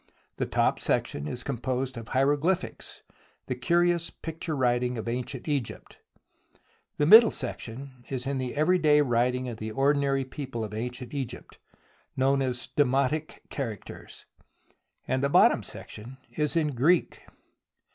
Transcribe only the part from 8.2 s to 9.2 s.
in the everyday